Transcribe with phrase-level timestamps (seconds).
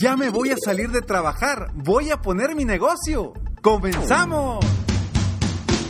[0.00, 1.72] Ya me voy a salir de trabajar.
[1.74, 3.32] Voy a poner mi negocio.
[3.62, 4.64] ¡Comenzamos!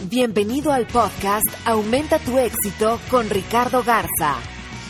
[0.08, 4.36] Bienvenido al podcast Aumenta tu éxito con Ricardo Garza,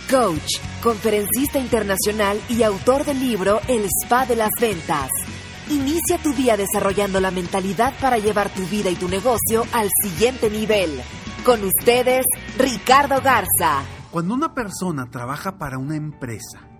[0.09, 5.11] coach, conferencista internacional y autor del libro El Spa de las Ventas.
[5.69, 10.51] Inicia tu día desarrollando la mentalidad para llevar tu vida y tu negocio al siguiente
[10.51, 11.03] nivel.
[11.45, 12.25] Con ustedes,
[12.57, 13.83] Ricardo Garza.
[14.13, 16.78] Cuando una persona trabaja para una empresa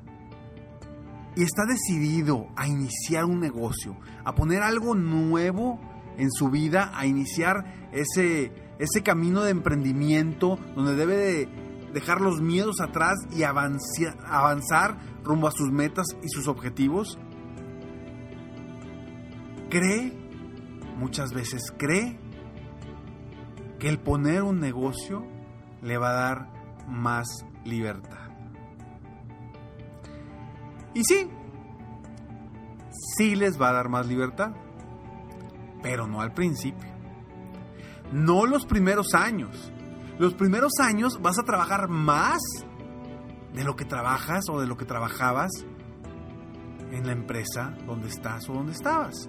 [1.39, 5.79] y está decidido a iniciar un negocio, a poner algo nuevo
[6.17, 11.49] en su vida, a iniciar ese, ese camino de emprendimiento donde debe de
[11.95, 17.21] dejar los miedos atrás y avanzar, avanzar rumbo a sus metas y sus objetivos,
[19.71, 20.13] cree,
[20.99, 22.19] muchas veces cree,
[23.79, 25.25] que el poner un negocio
[25.83, 27.29] le va a dar más
[27.65, 28.28] libertad.
[30.99, 31.31] Y sí,
[33.17, 34.51] sí les va a dar más libertad,
[35.81, 36.91] pero no al principio.
[38.11, 39.73] No los primeros años.
[40.19, 42.41] Los primeros años vas a trabajar más
[43.55, 45.53] de lo que trabajas o de lo que trabajabas
[46.91, 49.29] en la empresa donde estás o donde estabas.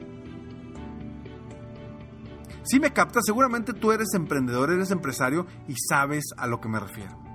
[2.64, 6.80] Si me captas, seguramente tú eres emprendedor, eres empresario y sabes a lo que me
[6.80, 7.29] refiero.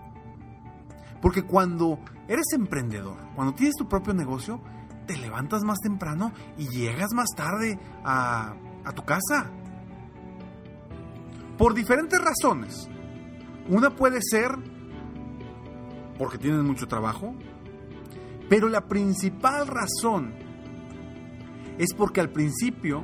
[1.24, 4.60] Porque cuando eres emprendedor, cuando tienes tu propio negocio,
[5.06, 8.54] te levantas más temprano y llegas más tarde a,
[8.94, 9.50] tu casa.
[11.56, 12.90] Por diferentes razones.
[13.70, 14.50] Una puede ser
[16.18, 17.34] porque tienes mucho trabajo,
[18.50, 20.34] pero la principal razón
[21.78, 23.02] es porque al principio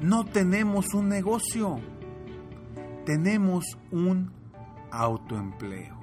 [0.00, 1.80] no tenemos un negocio,
[3.04, 4.30] tenemos un
[4.92, 5.99] autoempleo.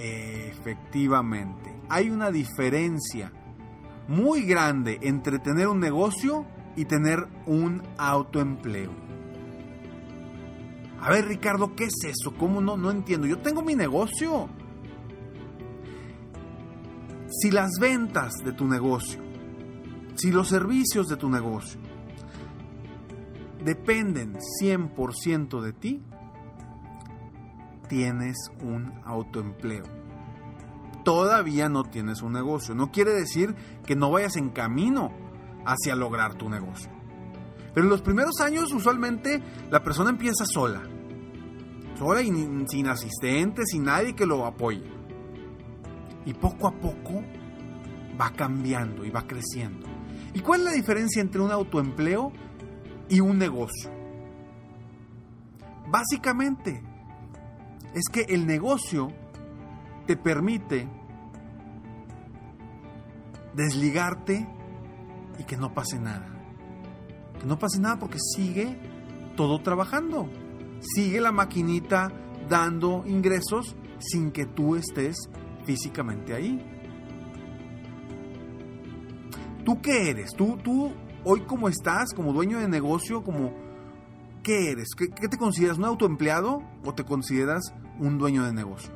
[0.00, 3.32] Efectivamente, hay una diferencia
[4.06, 8.92] muy grande entre tener un negocio y tener un autoempleo.
[11.00, 12.32] A ver, Ricardo, ¿qué es eso?
[12.38, 12.76] ¿Cómo no?
[12.76, 13.26] No entiendo.
[13.26, 14.48] Yo tengo mi negocio.
[17.28, 19.20] Si las ventas de tu negocio,
[20.14, 21.80] si los servicios de tu negocio
[23.64, 26.02] dependen 100% de ti,
[27.88, 29.84] tienes un autoempleo.
[31.04, 32.74] Todavía no tienes un negocio.
[32.74, 33.54] No quiere decir
[33.86, 35.10] que no vayas en camino
[35.64, 36.90] hacia lograr tu negocio.
[37.74, 40.82] Pero en los primeros años usualmente la persona empieza sola.
[41.98, 42.30] Sola y
[42.68, 44.84] sin asistente, sin nadie que lo apoye.
[46.26, 47.24] Y poco a poco
[48.20, 49.86] va cambiando y va creciendo.
[50.34, 52.32] ¿Y cuál es la diferencia entre un autoempleo
[53.08, 53.90] y un negocio?
[55.90, 56.82] Básicamente,
[57.94, 59.08] es que el negocio
[60.06, 60.88] te permite
[63.54, 64.46] desligarte
[65.38, 66.28] y que no pase nada.
[67.40, 68.76] Que no pase nada porque sigue
[69.36, 70.28] todo trabajando.
[70.80, 72.12] Sigue la maquinita
[72.48, 75.16] dando ingresos sin que tú estés
[75.64, 76.64] físicamente ahí.
[79.64, 80.30] ¿Tú qué eres?
[80.34, 80.92] ¿Tú, tú
[81.24, 82.14] hoy cómo estás?
[82.14, 83.22] ¿Como dueño de negocio?
[83.22, 83.52] ¿Como
[84.48, 84.94] qué eres?
[84.96, 85.76] ¿Qué, te consideras?
[85.76, 88.90] ¿Un autoempleado o te consideras un dueño de negocio?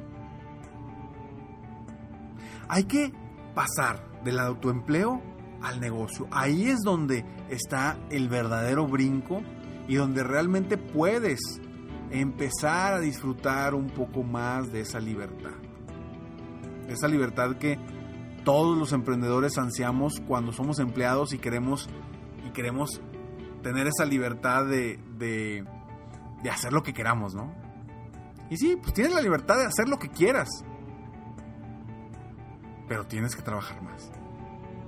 [2.69, 3.12] Hay que
[3.54, 5.20] pasar del autoempleo
[5.60, 6.26] al negocio.
[6.31, 9.43] Ahí es donde está el verdadero brinco
[9.88, 11.60] y donde realmente puedes
[12.10, 15.52] empezar a disfrutar un poco más de esa libertad.
[16.88, 17.78] Esa libertad que
[18.43, 21.90] todos los emprendedores ansiamos cuando somos empleados y queremos,
[22.49, 23.02] y queremos
[23.62, 25.64] tener esa libertad de, de,
[26.50, 27.55] hacer lo que queramos, ¿no?
[28.50, 30.49] Y sí, pues tienes la libertad de hacer lo que quieras.
[32.88, 34.11] pero tienes que trabajar más.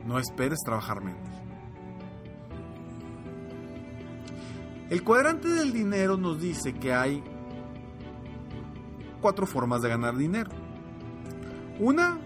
[0.04, 1.28] No esperes trabajar menos.
[4.90, 7.24] El cuadrante del dinero nos dice que hay
[9.22, 10.50] cuatro formas de ganar dinero.
[11.78, 12.18] Una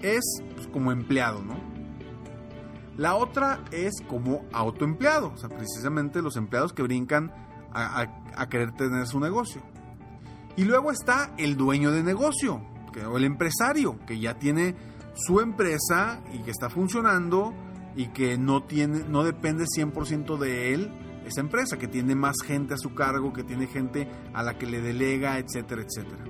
[0.00, 0.24] es
[0.54, 1.73] pues, como empleado, ¿no?
[2.96, 7.32] La otra es como autoempleado, o sea, precisamente los empleados que brincan
[7.72, 9.62] a, querer tener su negocio.
[10.56, 12.62] Y luego está el dueño de negocio,
[13.10, 14.76] o el empresario, que ya tiene
[15.14, 17.52] su empresa y que está funcionando
[17.96, 20.92] y que no, tiene, no depende 100% de él,
[21.26, 24.66] esa empresa, que tiene más gente a su cargo, que tiene gente a la que
[24.66, 26.24] le delega, etcétera, etcétera.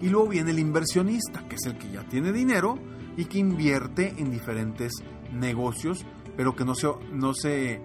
[0.00, 2.78] Y luego viene el inversionista, que es el que ya tiene dinero
[3.16, 4.92] y que invierte en diferentes
[5.34, 6.04] negocios,
[6.36, 7.80] pero que no se, no se,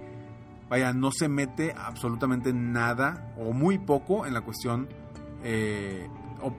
[0.69, 4.87] vaya, no se mete absolutamente nada o muy poco en la cuestión
[5.43, 6.07] eh,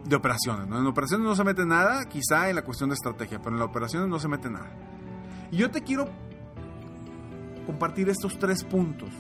[0.05, 0.67] de operaciones.
[0.67, 3.69] En operaciones no se mete nada, quizá en la cuestión de estrategia, pero en las
[3.69, 4.71] operaciones no se mete nada.
[5.51, 6.07] Y yo te quiero
[7.67, 9.11] compartir estos tres puntos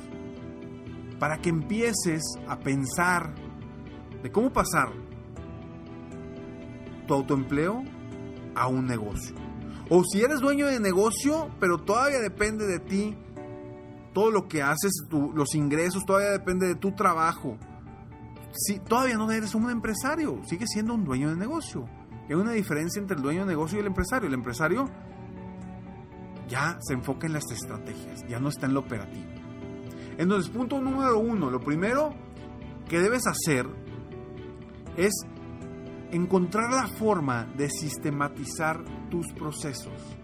[1.18, 3.34] para que empieces a pensar
[4.22, 4.90] de cómo pasar
[7.06, 7.82] tu autoempleo
[8.54, 9.49] a un negocio.
[9.92, 13.18] O si eres dueño de negocio, pero todavía depende de ti,
[14.14, 17.58] todo lo que haces, los ingresos, todavía depende de tu trabajo.
[18.52, 21.88] Si, todavía no eres un empresario, sigues siendo un dueño de negocio.
[22.28, 24.28] Hay una diferencia entre el dueño de negocio y el empresario.
[24.28, 24.88] El empresario
[26.48, 29.28] ya se enfoca en las estrategias, ya no está en lo operativo.
[30.18, 32.14] Entonces, punto número uno, lo primero
[32.88, 33.66] que debes hacer
[34.96, 35.12] es
[36.12, 40.16] encontrar la forma de sistematizar tus procesos.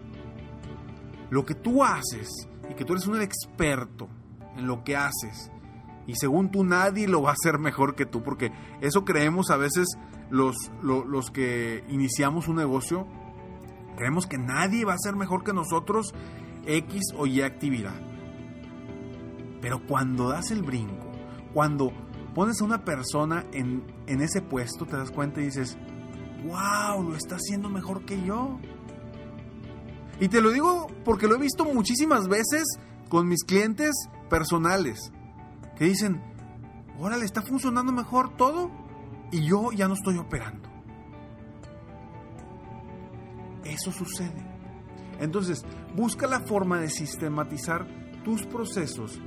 [1.29, 2.29] Lo que tú haces
[2.69, 4.07] y que tú eres un experto
[4.55, 5.51] en lo que haces
[6.07, 9.57] y según tú nadie lo va a hacer mejor que tú, porque eso creemos a
[9.57, 9.85] veces
[10.29, 13.05] los, los, que iniciamos un negocio,
[13.97, 16.15] creemos que nadie va a ser mejor que nosotros
[16.65, 17.99] X o Y actividad.
[19.61, 21.11] Pero cuando das el brinco,
[21.53, 21.91] cuando
[22.37, 25.75] pones a una persona en, en ese puesto, te das cuenta y dices,
[26.45, 28.59] wow, lo está haciendo mejor que yo.
[30.19, 32.63] Y te lo digo porque lo he visto muchísimas veces
[33.09, 33.95] con mis clientes
[34.29, 35.11] personales,
[35.79, 36.21] que dicen,
[36.99, 38.69] órale, está funcionando mejor todo
[39.31, 40.69] y yo ya no estoy operando.
[43.63, 44.45] Eso sucede.
[45.19, 47.87] Entonces, busca la forma de sistematizar
[48.23, 49.19] tus procesos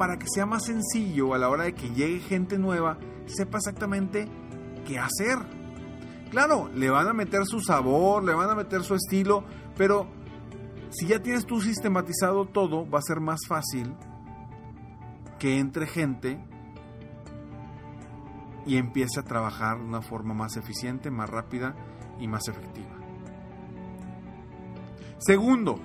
[0.00, 4.26] para que sea más sencillo a la hora de que llegue gente nueva, sepa exactamente
[4.86, 5.36] qué hacer.
[6.30, 9.44] Claro, le van a meter su sabor, le van a meter su estilo,
[9.76, 10.08] pero
[10.88, 13.94] si ya tienes tú sistematizado todo, va a ser más fácil
[15.38, 16.42] que entre gente
[18.64, 21.74] y empiece a trabajar de una forma más eficiente, más rápida
[22.18, 22.96] y más efectiva.
[25.18, 25.78] Segundo,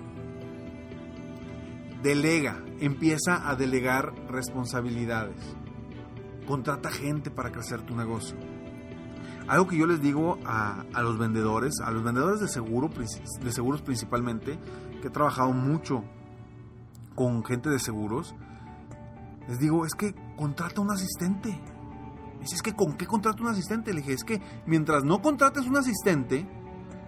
[2.02, 5.56] Delega, empieza a delegar responsabilidades.
[6.48, 8.38] Contrata gente para crecer tu negocio.
[9.48, 13.82] Algo que yo les digo a, los vendedores, a los vendedores de, seguro, de seguros
[13.82, 14.60] principalmente,
[15.02, 16.04] que he trabajado mucho
[17.14, 18.36] con gente de seguros,
[19.48, 21.50] les digo, es que contrata un asistente.
[22.42, 23.94] dice, es que ¿con qué contrata un asistente?
[23.94, 26.48] Le dije, es que mientras no contrates un asistente,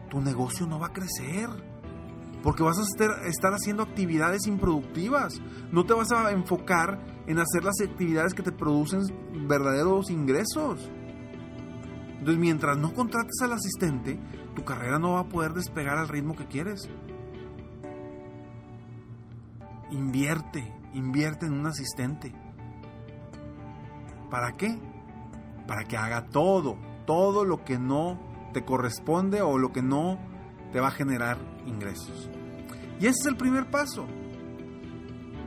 [0.10, 1.50] tu negocio no va a crecer
[2.44, 5.42] porque vas a estar, haciendo actividades improductivas.
[5.72, 9.02] No te vas a enfocar en hacer las actividades que te producen
[9.48, 10.90] verdaderos ingresos.
[12.12, 14.20] Entonces, mientras no contrates al asistente,
[14.56, 16.90] tu carrera no va a poder despegar al ritmo que quieres.
[19.92, 22.34] Invierte, invierte en un asistente.
[24.30, 24.78] ¿Para qué?
[25.68, 28.20] Para que haga todo, todo lo que no
[28.54, 30.18] te corresponde o lo que no
[30.72, 32.30] te va a generar ingresos.
[33.00, 34.06] Y ese es el primer paso.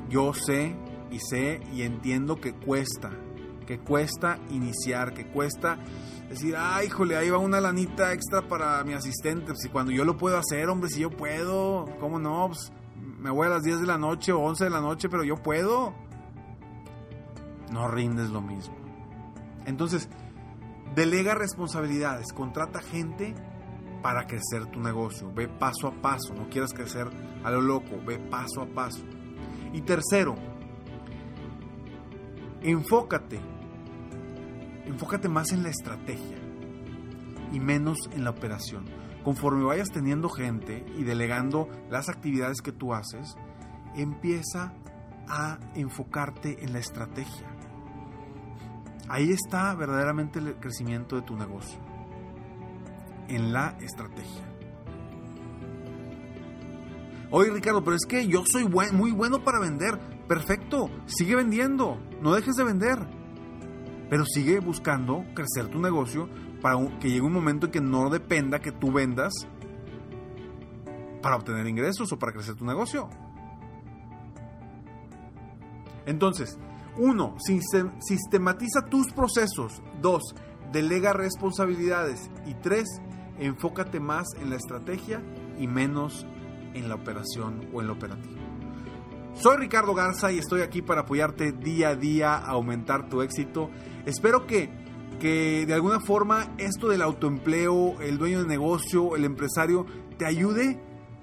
[0.09, 0.77] Yo sé
[1.11, 3.11] y sé y entiendo que cuesta,
[3.67, 5.79] que cuesta iniciar, que cuesta
[6.29, 9.53] decir, ay, híjole, ahí va una lanita extra para mi asistente.
[9.57, 12.49] Si cuando yo lo puedo hacer, hombre, si yo puedo, ¿cómo no?
[12.49, 12.73] Pues,
[13.19, 15.37] me voy a las 10 de la noche o 11 de la noche, pero yo
[15.37, 15.95] puedo.
[17.71, 18.75] No rindes lo mismo.
[19.67, 20.09] Entonces,
[20.95, 23.35] delega responsabilidades, contrata gente
[24.03, 25.33] para crecer tu negocio.
[25.33, 27.09] Ve paso a paso, no quieras crecer
[27.45, 29.05] a lo loco, ve paso a paso.
[29.73, 30.35] Y tercero,
[32.63, 33.41] enfócate,
[34.87, 36.39] enfócate más en la estrategia
[37.53, 38.87] y menos en la operación.
[39.25, 43.37] Conforme vayas teniendo gente y delegando las actividades que tú haces,
[43.95, 44.73] empieza
[45.29, 47.47] a enfocarte en la estrategia.
[49.09, 51.90] Ahí está verdaderamente el crecimiento de tu negocio
[53.31, 54.45] en la estrategia.
[57.31, 59.99] Oye Ricardo, pero es que yo soy muy bueno para vender.
[60.27, 62.99] Perfecto, sigue vendiendo, no dejes de vender.
[64.09, 66.29] Pero sigue buscando crecer tu negocio
[66.61, 69.33] para que llegue un momento en que no dependa que tú vendas
[71.23, 73.09] para obtener ingresos o para crecer tu negocio.
[76.07, 76.59] Entonces,
[76.97, 77.37] uno,
[78.01, 79.81] sistematiza tus procesos.
[80.01, 80.23] Dos,
[80.73, 82.31] delega responsabilidades.
[82.47, 83.01] Y tres,
[83.41, 85.23] enfócate más en la estrategia
[85.59, 86.27] y menos
[86.75, 88.41] en la operación o en lo operativo.
[89.35, 93.71] Soy Ricardo Garza y estoy aquí para apoyarte día a día a aumentar tu éxito.
[94.05, 94.71] Espero que,
[95.19, 99.87] que de alguna forma esto del autoempleo, el dueño de negocio, el empresario,
[100.19, 100.81] te ayude.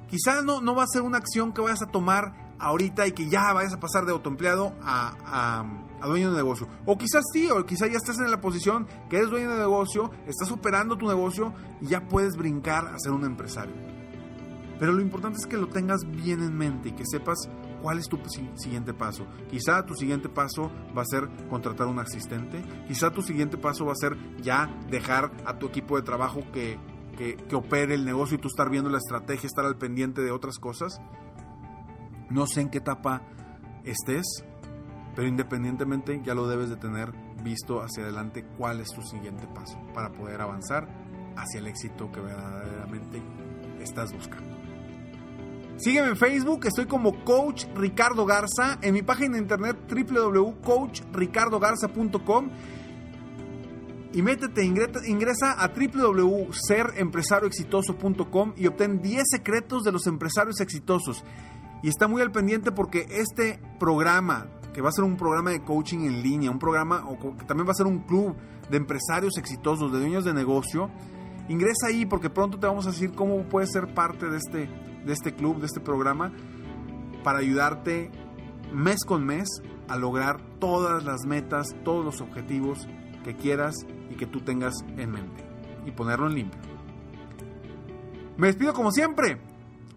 [0.10, 3.30] Quizás no, no va a ser una acción que vayas a tomar ahorita y que
[3.30, 6.68] ya vayas a pasar de autoempleado a, a, dueño de negocio.
[6.86, 10.12] O quizás sí, o quizás ya estás en la posición que eres dueño de negocio,
[10.28, 13.74] estás operando tu negocio y ya puedes brincar a ser un empresario.
[14.80, 17.50] Pero lo importante es que lo tengas bien en mente y que sepas
[17.82, 18.20] cuál es tu
[18.56, 19.26] siguiente paso.
[19.50, 22.64] Quizá tu siguiente paso va a ser contratar un asistente.
[22.88, 26.78] Quizá tu siguiente paso va a ser ya dejar a tu equipo de trabajo que,
[27.18, 30.32] que, que opere el negocio y tú estar viendo la estrategia, estar al pendiente de
[30.32, 31.02] otras cosas.
[32.30, 33.24] No sé en qué etapa
[33.84, 34.44] estés,
[35.18, 37.12] pero independientemente ya lo debes de tener
[37.44, 40.88] visto hacia adelante cuál es tu siguiente paso para poder avanzar
[41.36, 43.24] hacia el éxito que verdaderamente
[43.82, 44.56] estás buscando.
[45.78, 52.50] Sígueme en Facebook, estoy como Coach Ricardo Garza, en mi página de internet www.coachricardogarza.com
[54.14, 61.24] y métete, ingresa a www.serempresarioexitoso.com y obtén 10 secretos de los empresarios exitosos.
[61.82, 64.46] Y está muy al pendiente porque este programa,
[64.78, 67.68] que va a ser un programa de coaching en línea, un programa o que también
[67.68, 68.36] va a ser un club
[68.70, 70.92] de empresarios exitosos, de dueños de negocio,
[71.50, 74.70] ingresa ahí porque pronto te vamos a decir cómo puedes ser parte de este,
[75.04, 76.32] de este club, de este programa,
[77.24, 78.12] para ayudarte
[78.72, 79.50] mes con mes
[79.88, 82.88] a lograr todas las metas, todos los objetivos
[83.24, 83.74] que quieras
[84.12, 85.44] y que tú tengas en mente
[85.88, 86.62] y ponerlo en limpio.
[88.38, 89.42] Me despido como siempre,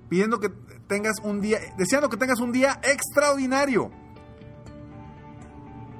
[0.08, 0.48] pidiendo que
[0.86, 3.99] tengas un día, deseando que tengas un día extraordinario.